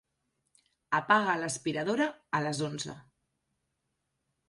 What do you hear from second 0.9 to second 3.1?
Apaga l'aspiradora a les onze.